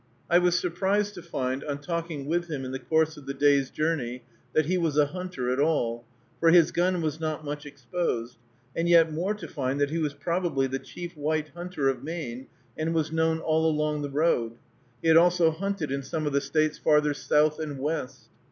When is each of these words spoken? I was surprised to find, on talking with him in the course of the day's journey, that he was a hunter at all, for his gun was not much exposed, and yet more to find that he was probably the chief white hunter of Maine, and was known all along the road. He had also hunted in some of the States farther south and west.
I 0.31 0.39
was 0.39 0.57
surprised 0.57 1.13
to 1.13 1.21
find, 1.21 1.63
on 1.65 1.77
talking 1.77 2.25
with 2.25 2.49
him 2.49 2.65
in 2.65 2.71
the 2.71 2.79
course 2.79 3.17
of 3.17 3.27
the 3.27 3.35
day's 3.35 3.69
journey, 3.69 4.23
that 4.53 4.65
he 4.65 4.75
was 4.75 4.97
a 4.97 5.05
hunter 5.05 5.53
at 5.53 5.59
all, 5.59 6.05
for 6.39 6.49
his 6.49 6.71
gun 6.71 7.03
was 7.03 7.19
not 7.19 7.45
much 7.45 7.67
exposed, 7.67 8.39
and 8.75 8.89
yet 8.89 9.13
more 9.13 9.35
to 9.35 9.47
find 9.47 9.79
that 9.79 9.91
he 9.91 9.99
was 9.99 10.15
probably 10.15 10.65
the 10.65 10.79
chief 10.79 11.15
white 11.15 11.49
hunter 11.49 11.87
of 11.87 12.03
Maine, 12.03 12.47
and 12.75 12.95
was 12.95 13.11
known 13.11 13.41
all 13.41 13.67
along 13.69 14.01
the 14.01 14.09
road. 14.09 14.53
He 15.03 15.07
had 15.07 15.17
also 15.17 15.51
hunted 15.51 15.91
in 15.91 16.01
some 16.01 16.25
of 16.25 16.33
the 16.33 16.41
States 16.41 16.79
farther 16.79 17.13
south 17.13 17.59
and 17.59 17.77
west. 17.77 18.29